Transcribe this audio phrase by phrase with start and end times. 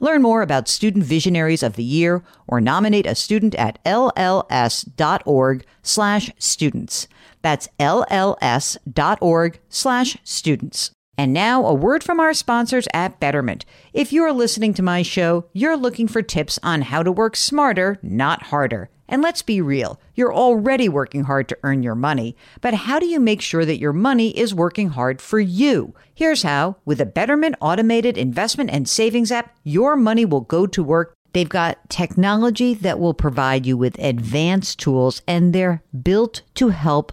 [0.00, 6.30] Learn more about Student Visionaries of the Year or nominate a student at lls.org slash
[6.38, 7.08] students.
[7.42, 10.90] That's lls.org slash students.
[11.16, 13.64] And now, a word from our sponsors at Betterment.
[13.92, 17.34] If you are listening to my show, you're looking for tips on how to work
[17.34, 18.88] smarter, not harder.
[19.08, 23.06] And let's be real, you're already working hard to earn your money, but how do
[23.06, 25.94] you make sure that your money is working hard for you?
[26.14, 30.82] Here's how with a Betterment automated investment and savings app, your money will go to
[30.82, 36.70] work They've got technology that will provide you with advanced tools, and they're built to
[36.70, 37.12] help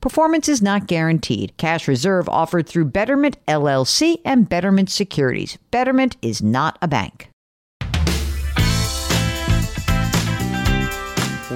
[0.00, 1.56] Performance is not guaranteed.
[1.56, 5.58] Cash reserve offered through Betterment LLC and Betterment Securities.
[5.72, 7.27] Betterment is not a bank.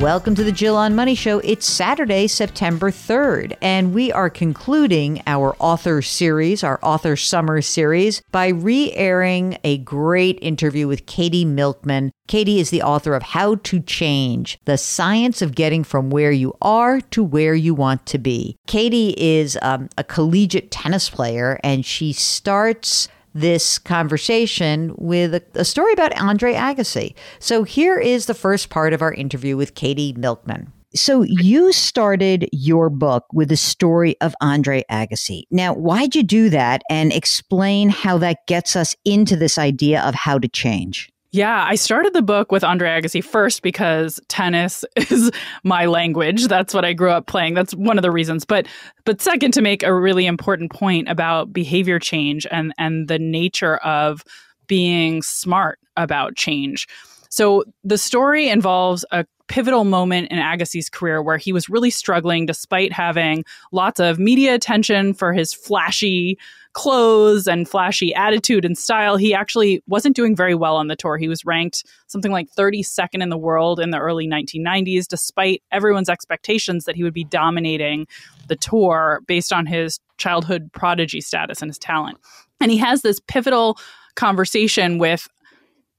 [0.03, 1.39] Welcome to the Jill on Money Show.
[1.39, 8.21] It's Saturday, September 3rd, and we are concluding our author series, our author summer series,
[8.33, 12.11] by re airing a great interview with Katie Milkman.
[12.27, 16.57] Katie is the author of How to Change The Science of Getting from Where You
[16.61, 18.57] Are to Where You Want to Be.
[18.67, 25.65] Katie is um, a collegiate tennis player, and she starts this conversation with a, a
[25.65, 27.15] story about Andre Agassi.
[27.39, 30.73] So here is the first part of our interview with Katie Milkman.
[30.95, 35.45] So you started your book with the story of Andre Agassi.
[35.51, 36.83] Now, why'd you do that?
[36.91, 41.12] And explain how that gets us into this idea of how to change.
[41.35, 45.31] Yeah, I started the book with Andre Agassi first because tennis is
[45.65, 46.47] my language.
[46.47, 47.55] That's what I grew up playing.
[47.55, 48.45] That's one of the reasons.
[48.45, 48.67] But
[49.07, 53.77] but second to make a really important point about behavior change and and the nature
[53.79, 54.25] of
[54.67, 56.87] being smart about change.
[57.31, 62.45] So the story involves a pivotal moment in Agassi's career where he was really struggling
[62.45, 66.39] despite having lots of media attention for his flashy
[66.73, 71.19] clothes and flashy attitude and style, he actually wasn't doing very well on the tour.
[71.19, 76.09] He was ranked something like 32nd in the world in the early 1990s, despite everyone's
[76.09, 78.07] expectations that he would be dominating
[78.49, 82.19] the tour based on his childhood prodigy status and his talent.
[82.61, 83.79] And he has this pivotal
[84.15, 85.29] conversation with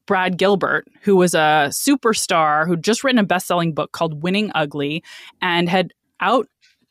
[0.06, 4.52] Brad Gilbert, who was a superstar who'd just written a best selling book called Winning
[4.54, 5.04] Ugly
[5.42, 5.94] and had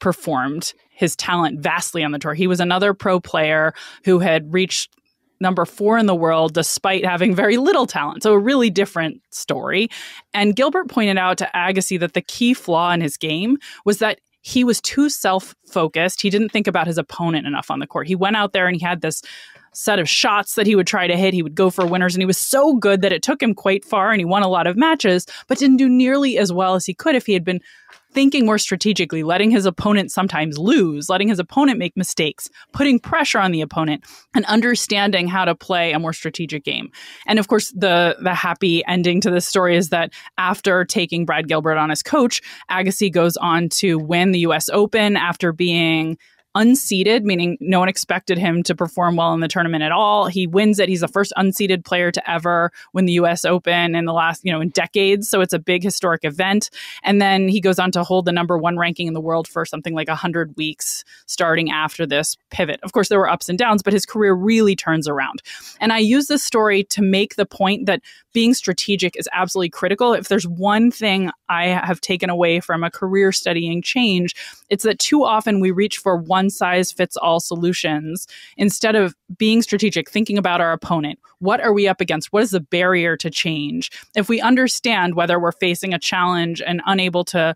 [0.02, 2.34] outperformed his talent vastly on the tour.
[2.34, 3.72] He was another pro player
[4.04, 4.90] who had reached
[5.40, 8.22] number four in the world despite having very little talent.
[8.22, 9.88] So a really different story.
[10.32, 14.20] And Gilbert pointed out to Agassi that the key flaw in his game was that
[14.42, 16.20] he was too self-focused.
[16.20, 18.08] He didn't think about his opponent enough on the court.
[18.08, 19.22] He went out there and he had this
[19.72, 21.34] set of shots that he would try to hit.
[21.34, 23.84] He would go for winners, and he was so good that it took him quite
[23.84, 26.86] far, and he won a lot of matches, but didn't do nearly as well as
[26.86, 27.60] he could if he had been
[28.12, 33.38] thinking more strategically, letting his opponent sometimes lose, letting his opponent make mistakes, putting pressure
[33.38, 36.90] on the opponent, and understanding how to play a more strategic game.
[37.26, 41.48] And of course, the the happy ending to this story is that after taking Brad
[41.48, 46.18] Gilbert on as coach, Agassi goes on to win the US Open after being
[46.56, 50.26] unseeded, meaning no one expected him to perform well in the tournament at all.
[50.26, 50.88] He wins it.
[50.88, 54.52] He's the first unseeded player to ever win the US Open in the last, you
[54.52, 55.28] know, in decades.
[55.28, 56.70] So it's a big historic event.
[57.02, 59.64] And then he goes on to hold the number one ranking in the world for
[59.64, 62.80] something like 100 weeks starting after this pivot.
[62.82, 65.42] Of course, there were ups and downs, but his career really turns around.
[65.80, 68.02] And I use this story to make the point that
[68.32, 70.14] being strategic is absolutely critical.
[70.14, 74.34] If there's one thing I have taken away from a career studying change,
[74.72, 78.26] It's that too often we reach for one size fits all solutions
[78.56, 81.18] instead of being strategic, thinking about our opponent.
[81.40, 82.32] What are we up against?
[82.32, 83.90] What is the barrier to change?
[84.16, 87.54] If we understand whether we're facing a challenge and unable to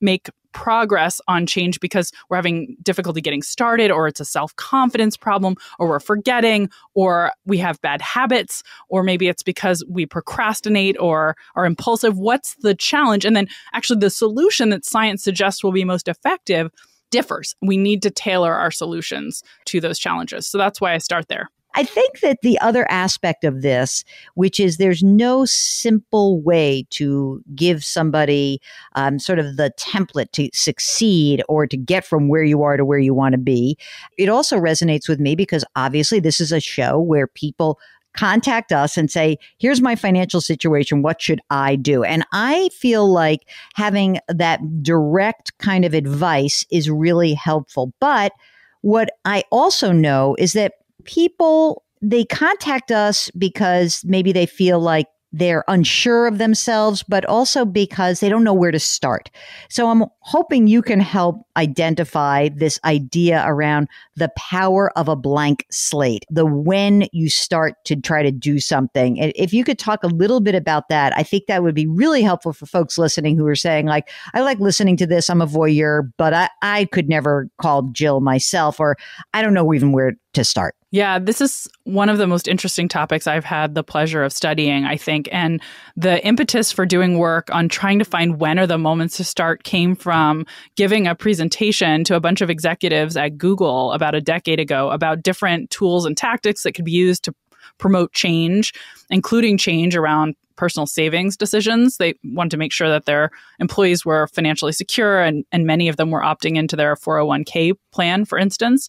[0.00, 5.14] make progress on change because we're having difficulty getting started, or it's a self confidence
[5.14, 10.98] problem, or we're forgetting, or we have bad habits, or maybe it's because we procrastinate
[10.98, 12.16] or are impulsive.
[12.16, 13.26] What's the challenge?
[13.26, 16.70] And then actually, the solution that science suggests will be most effective
[17.10, 17.54] differs.
[17.60, 20.46] We need to tailor our solutions to those challenges.
[20.46, 21.50] So that's why I start there.
[21.76, 24.02] I think that the other aspect of this,
[24.34, 28.62] which is there's no simple way to give somebody
[28.94, 32.84] um, sort of the template to succeed or to get from where you are to
[32.84, 33.76] where you want to be.
[34.16, 37.78] It also resonates with me because obviously this is a show where people
[38.16, 41.02] contact us and say, here's my financial situation.
[41.02, 42.02] What should I do?
[42.02, 43.40] And I feel like
[43.74, 47.92] having that direct kind of advice is really helpful.
[48.00, 48.32] But
[48.80, 50.72] what I also know is that
[51.06, 57.64] people they contact us because maybe they feel like they're unsure of themselves, but also
[57.64, 59.30] because they don't know where to start.
[59.68, 65.66] So I'm hoping you can help identify this idea around the power of a blank
[65.70, 69.16] slate, the when you start to try to do something.
[69.18, 72.22] If you could talk a little bit about that, I think that would be really
[72.22, 75.46] helpful for folks listening who are saying, like, I like listening to this, I'm a
[75.46, 78.96] voyeur, but I, I could never call Jill myself, or
[79.34, 80.74] I don't know even where to start.
[80.90, 84.84] Yeah, this is one of the most interesting topics I've had the pleasure of studying,
[84.84, 85.28] I think.
[85.32, 85.60] And
[85.96, 89.64] the impetus for doing work on trying to find when are the moments to start
[89.64, 90.46] came from
[90.76, 95.22] giving a presentation to a bunch of executives at Google about a decade ago about
[95.22, 97.34] different tools and tactics that could be used to
[97.78, 98.72] promote change,
[99.10, 101.96] including change around personal savings decisions.
[101.96, 105.96] They wanted to make sure that their employees were financially secure, and, and many of
[105.96, 108.88] them were opting into their 401k plan, for instance.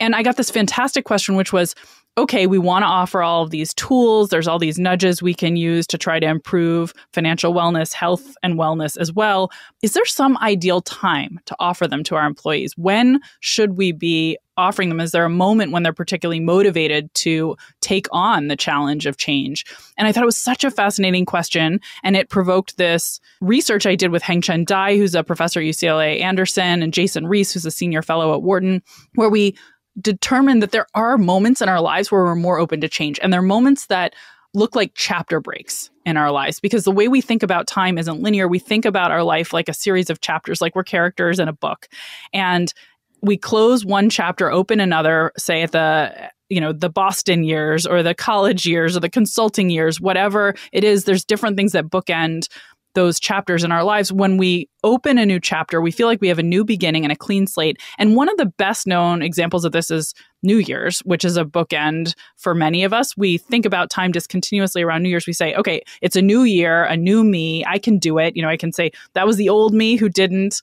[0.00, 1.74] And I got this fantastic question, which was
[2.18, 4.30] okay, we want to offer all of these tools.
[4.30, 8.54] There's all these nudges we can use to try to improve financial wellness, health, and
[8.54, 9.50] wellness as well.
[9.82, 12.72] Is there some ideal time to offer them to our employees?
[12.78, 15.00] When should we be offering them?
[15.00, 19.66] Is there a moment when they're particularly motivated to take on the challenge of change?
[19.98, 21.80] And I thought it was such a fascinating question.
[22.02, 26.22] And it provoked this research I did with Hengchen Dai, who's a professor at UCLA
[26.22, 28.82] Anderson, and Jason Riis, who's a senior fellow at Wharton,
[29.16, 29.54] where we
[30.00, 33.18] determined that there are moments in our lives where we're more open to change.
[33.22, 34.14] And there are moments that
[34.54, 38.20] look like chapter breaks in our lives because the way we think about time isn't
[38.20, 38.48] linear.
[38.48, 41.52] We think about our life like a series of chapters, like we're characters in a
[41.52, 41.88] book.
[42.32, 42.72] And
[43.22, 48.04] we close one chapter, open another, say at the you know the boston years or
[48.04, 52.48] the college years or the consulting years whatever it is there's different things that bookend
[52.96, 56.28] those chapters in our lives, when we open a new chapter, we feel like we
[56.28, 57.80] have a new beginning and a clean slate.
[57.98, 61.44] And one of the best known examples of this is New Year's, which is a
[61.44, 63.16] bookend for many of us.
[63.16, 65.26] We think about time discontinuously around New Year's.
[65.26, 67.64] We say, okay, it's a new year, a new me.
[67.66, 68.34] I can do it.
[68.34, 70.62] You know, I can say that was the old me who didn't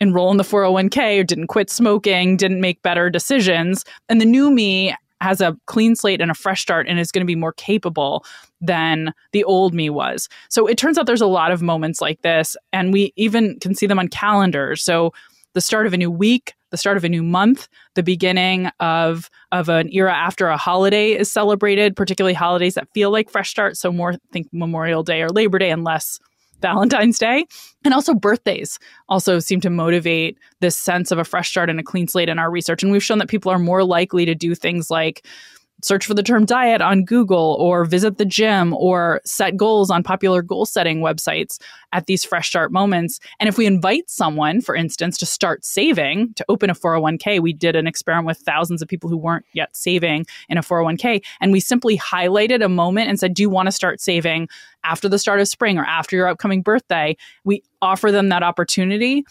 [0.00, 3.84] enroll in the 401k or didn't quit smoking, didn't make better decisions.
[4.08, 7.22] And the new me has a clean slate and a fresh start and is going
[7.22, 8.24] to be more capable
[8.60, 10.28] than the old me was.
[10.50, 13.74] So it turns out there's a lot of moments like this, and we even can
[13.74, 14.84] see them on calendars.
[14.84, 15.12] So
[15.54, 19.30] the start of a new week, the start of a new month, the beginning of
[19.52, 23.80] of an era after a holiday is celebrated, particularly holidays that feel like fresh starts.
[23.80, 26.18] So more think Memorial Day or Labor Day and less
[26.64, 27.44] Valentine's Day.
[27.84, 28.78] And also birthdays
[29.10, 32.38] also seem to motivate this sense of a fresh start and a clean slate in
[32.38, 32.82] our research.
[32.82, 35.26] And we've shown that people are more likely to do things like
[35.82, 40.02] search for the term diet on Google or visit the gym or set goals on
[40.02, 41.58] popular goal setting websites
[41.92, 43.20] at these fresh start moments.
[43.38, 47.52] And if we invite someone, for instance, to start saving, to open a 401k, we
[47.52, 51.22] did an experiment with thousands of people who weren't yet saving in a 401k.
[51.40, 54.48] And we simply highlighted a moment and said, Do you want to start saving
[54.84, 57.16] after the start of spring or after your upcoming birthday?
[57.44, 59.24] We offer them that opportunity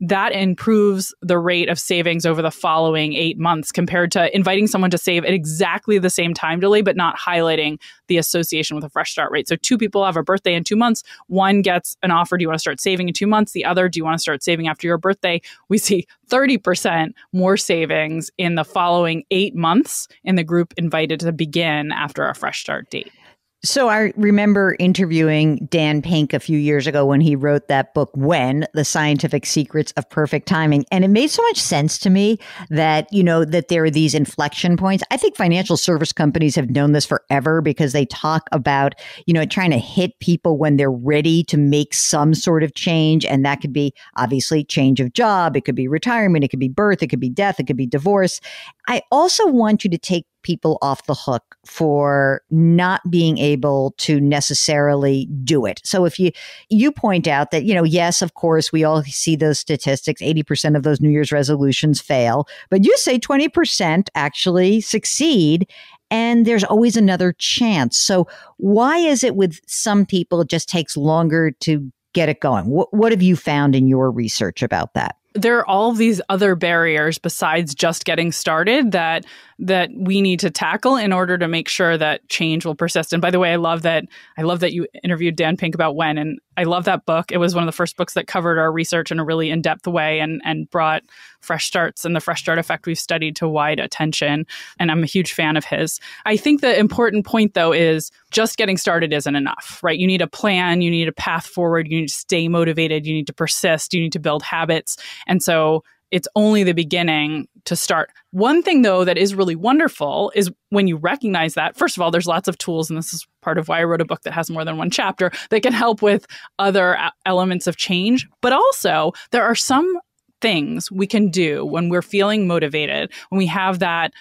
[0.00, 4.90] that improves the rate of savings over the following eight months compared to inviting someone
[4.90, 7.78] to save at exactly the same time delay, but not highlighting
[8.08, 9.46] the association with a fresh start rate.
[9.46, 11.02] So, two people have a birthday in two months.
[11.26, 13.52] One gets an offer, do you want to start saving in two months?
[13.52, 15.40] The other, do you want to start saving after your birthday?
[15.68, 21.32] We see 30% more savings in the following eight months in the group invited to
[21.32, 23.12] begin after a fresh start date.
[23.62, 28.10] So I remember interviewing Dan Pink a few years ago when he wrote that book,
[28.14, 30.86] When, The Scientific Secrets of Perfect Timing.
[30.90, 32.38] And it made so much sense to me
[32.70, 35.04] that, you know, that there are these inflection points.
[35.10, 38.94] I think financial service companies have known this forever because they talk about,
[39.26, 43.26] you know, trying to hit people when they're ready to make some sort of change.
[43.26, 45.54] And that could be obviously change of job.
[45.54, 46.44] It could be retirement.
[46.44, 47.02] It could be birth.
[47.02, 47.60] It could be death.
[47.60, 48.40] It could be divorce.
[48.88, 54.20] I also want you to take people off the hook for not being able to
[54.20, 55.80] necessarily do it.
[55.84, 56.32] So if you
[56.68, 60.76] you point out that, you know, yes, of course, we all see those statistics, 80%
[60.76, 65.70] of those New Year's resolutions fail, but you say 20% actually succeed
[66.10, 67.98] and there's always another chance.
[67.98, 72.66] So why is it with some people it just takes longer to get it going?
[72.66, 75.16] What, what have you found in your research about that?
[75.34, 79.24] There are all these other barriers besides just getting started that
[79.58, 83.12] that we need to tackle in order to make sure that change will persist.
[83.12, 84.04] And by the way, I love that
[84.38, 87.32] I love that you interviewed Dan Pink about when and I love that book.
[87.32, 89.86] It was one of the first books that covered our research in a really in-depth
[89.86, 91.02] way and and brought
[91.40, 94.46] fresh starts and the fresh start effect we've studied to wide attention.
[94.78, 96.00] And I'm a huge fan of his.
[96.26, 99.98] I think the important point though is just getting started isn't enough, right?
[99.98, 103.14] You need a plan, you need a path forward, you need to stay motivated, you
[103.14, 104.98] need to persist, you need to build habits.
[105.26, 108.10] And so it's only the beginning to start.
[108.30, 112.10] One thing, though, that is really wonderful is when you recognize that, first of all,
[112.10, 114.32] there's lots of tools, and this is part of why I wrote a book that
[114.32, 116.26] has more than one chapter that can help with
[116.58, 118.26] other elements of change.
[118.40, 119.98] But also, there are some
[120.40, 124.12] things we can do when we're feeling motivated, when we have that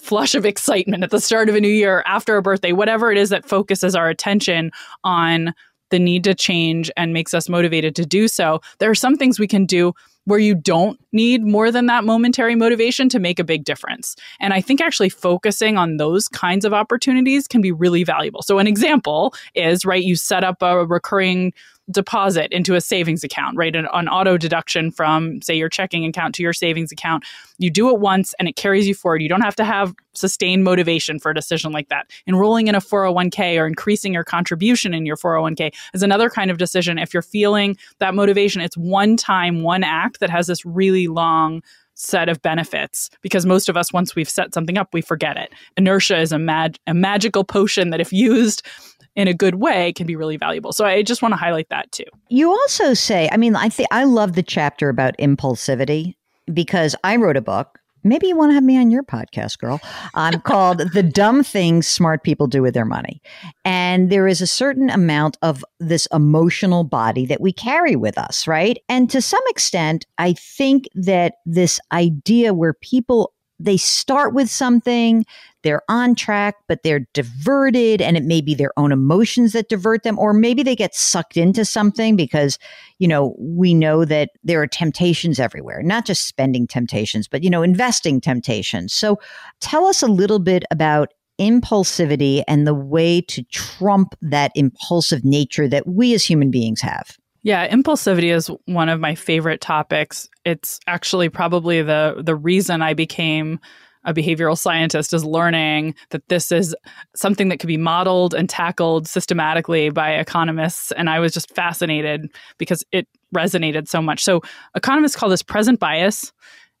[0.00, 3.18] flush of excitement at the start of a new year, after a birthday, whatever it
[3.18, 4.72] is that focuses our attention
[5.04, 5.54] on
[5.90, 8.60] the need to change and makes us motivated to do so.
[8.78, 9.92] There are some things we can do
[10.24, 14.16] where you don't need more than that momentary motivation to make a big difference.
[14.40, 18.42] And I think actually focusing on those kinds of opportunities can be really valuable.
[18.42, 21.52] So, an example is, right, you set up a recurring
[21.90, 23.74] deposit into a savings account, right?
[23.74, 27.24] An, an, auto deduction from, say, your checking account to your savings account.
[27.58, 29.20] You do it once and it carries you forward.
[29.20, 32.06] You don't have to have sustained motivation for a decision like that.
[32.26, 36.58] Enrolling in a 401k or increasing your contribution in your 401k is another kind of
[36.58, 36.98] decision.
[36.98, 41.62] If you're feeling that motivation, it's one time, one act that has this really long
[41.94, 45.52] set of benefits because most of us once we've set something up we forget it
[45.76, 48.66] inertia is a, mag- a magical potion that if used
[49.14, 50.72] in a good way can be really valuable.
[50.72, 52.04] So I just want to highlight that too.
[52.28, 56.14] You also say, I mean, I think I love the chapter about impulsivity
[56.52, 57.78] because I wrote a book.
[58.04, 59.80] Maybe you want to have me on your podcast, girl.
[60.14, 63.22] I'm called The Dumb Things Smart People Do with Their Money.
[63.64, 68.46] And there is a certain amount of this emotional body that we carry with us,
[68.46, 68.78] right?
[68.88, 73.32] And to some extent, I think that this idea where people
[73.64, 75.24] they start with something,
[75.62, 80.02] they're on track, but they're diverted, and it may be their own emotions that divert
[80.02, 82.58] them, or maybe they get sucked into something because,
[82.98, 87.50] you know, we know that there are temptations everywhere, not just spending temptations, but, you
[87.50, 88.92] know, investing temptations.
[88.92, 89.18] So
[89.60, 95.68] tell us a little bit about impulsivity and the way to trump that impulsive nature
[95.68, 97.16] that we as human beings have.
[97.42, 100.28] Yeah, impulsivity is one of my favorite topics.
[100.44, 103.58] It's actually probably the the reason I became
[104.04, 106.74] a behavioral scientist is learning that this is
[107.14, 112.28] something that could be modeled and tackled systematically by economists and I was just fascinated
[112.58, 114.24] because it resonated so much.
[114.24, 114.40] So
[114.74, 116.32] economists call this present bias.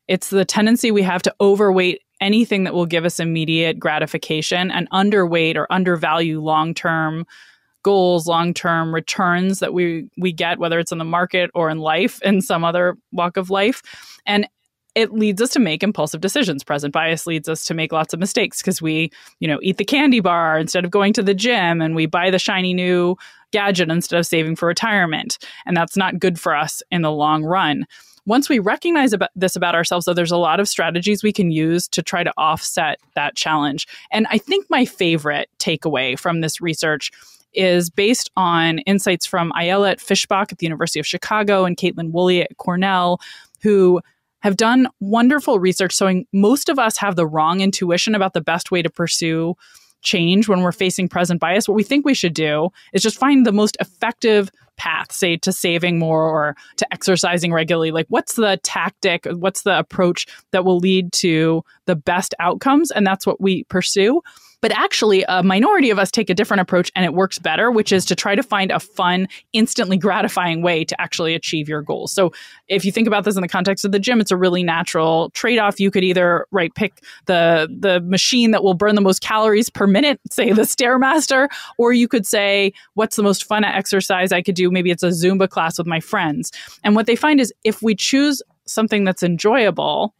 [0.08, 4.90] It's the tendency we have to overweight anything that will give us immediate gratification and
[4.90, 7.24] underweight or undervalue long-term
[7.82, 11.78] goals, long term returns that we we get, whether it's in the market or in
[11.78, 13.82] life, in some other walk of life,
[14.26, 14.46] and
[14.94, 16.62] it leads us to make impulsive decisions.
[16.62, 19.10] Present bias leads us to make lots of mistakes because we,
[19.40, 22.30] you know, eat the candy bar instead of going to the gym, and we buy
[22.30, 23.16] the shiny new
[23.52, 27.44] gadget instead of saving for retirement, and that's not good for us in the long
[27.44, 27.86] run.
[28.24, 31.50] Once we recognize about this about ourselves though there's a lot of strategies we can
[31.50, 33.86] use to try to offset that challenge.
[34.10, 37.10] And i think my favorite takeaway from this research
[37.54, 42.42] is based on insights from Ayelet Fishbach at the University of Chicago and Kaitlin Woolley
[42.42, 43.20] at Cornell,
[43.62, 44.00] who
[44.40, 48.70] have done wonderful research showing most of us have the wrong intuition about the best
[48.70, 49.54] way to pursue
[50.02, 51.68] change when we're facing present bias.
[51.68, 54.50] What we think we should do is just find the most effective
[54.82, 57.92] path, say to saving more or to exercising regularly.
[57.92, 59.26] Like, what's the tactic?
[59.30, 62.90] What's the approach that will lead to the best outcomes?
[62.90, 64.22] And that's what we pursue.
[64.62, 67.90] But actually, a minority of us take a different approach and it works better, which
[67.90, 72.12] is to try to find a fun, instantly gratifying way to actually achieve your goals.
[72.12, 72.32] So
[72.68, 75.30] if you think about this in the context of the gym, it's a really natural
[75.30, 75.80] trade-off.
[75.80, 79.88] You could either right pick the the machine that will burn the most calories per
[79.88, 84.54] minute, say the Stairmaster, or you could say, what's the most fun exercise I could
[84.54, 84.70] do?
[84.72, 86.50] Maybe it's a Zumba class with my friends.
[86.82, 90.14] And what they find is if we choose something that's enjoyable,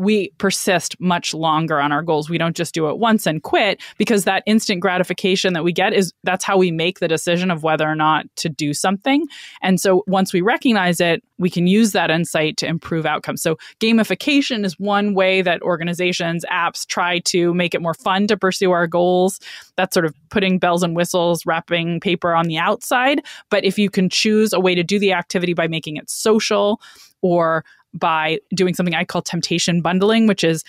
[0.00, 2.30] we persist much longer on our goals.
[2.30, 5.92] We don't just do it once and quit because that instant gratification that we get
[5.92, 9.26] is that's how we make the decision of whether or not to do something.
[9.60, 13.42] And so once we recognize it, we can use that insight to improve outcomes.
[13.42, 18.38] So gamification is one way that organizations, apps try to make it more fun to
[18.38, 19.38] pursue our goals.
[19.76, 23.22] That's sort of putting bells and whistles, wrapping paper on the outside.
[23.50, 26.80] But if you can choose a way to do the activity by making it social
[27.22, 30.64] or by doing something I call temptation bundling, which is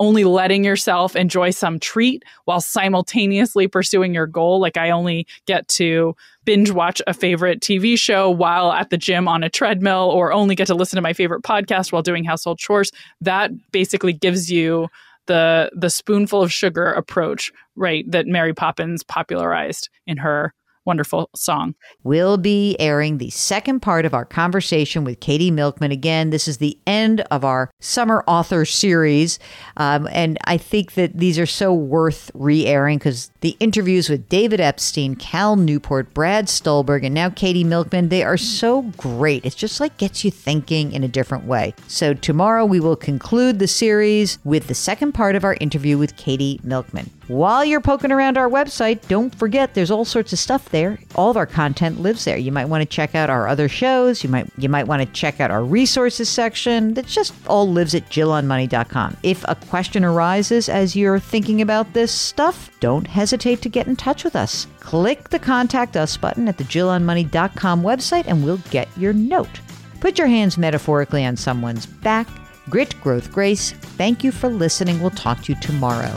[0.00, 4.60] only letting yourself enjoy some treat while simultaneously pursuing your goal.
[4.60, 9.28] Like I only get to binge watch a favorite TV show while at the gym
[9.28, 12.58] on a treadmill, or only get to listen to my favorite podcast while doing household
[12.58, 12.90] chores.
[13.20, 14.88] That basically gives you
[15.26, 18.04] the the spoonful of sugar approach, right?
[18.10, 20.52] That Mary Poppins popularized in her
[20.84, 21.74] wonderful song.
[22.02, 25.90] We'll be airing the second part of our conversation with Katie Milkman.
[25.90, 29.38] Again, this is the end of our summer author series.
[29.76, 34.28] Um, and I think that these are so worth re airing because the interviews with
[34.28, 39.44] David Epstein, Cal Newport, Brad Stulberg, and now Katie Milkman, they are so great.
[39.44, 41.74] It's just like gets you thinking in a different way.
[41.88, 46.16] So tomorrow we will conclude the series with the second part of our interview with
[46.16, 47.10] Katie Milkman.
[47.28, 50.98] While you're poking around our website, don't forget there's all sorts of stuff there.
[51.14, 52.36] All of our content lives there.
[52.36, 54.22] You might want to check out our other shows.
[54.22, 56.94] You might you might want to check out our resources section.
[56.94, 59.16] That just all lives at jillonmoney.com.
[59.22, 63.96] If a question arises as you're thinking about this stuff, don't hesitate to get in
[63.96, 64.66] touch with us.
[64.80, 69.60] Click the contact us button at the jillonmoney.com website and we'll get your note.
[70.00, 72.28] Put your hands metaphorically on someone's back.
[72.68, 73.72] Grit, growth, grace.
[73.72, 75.00] Thank you for listening.
[75.00, 76.14] We'll talk to you tomorrow.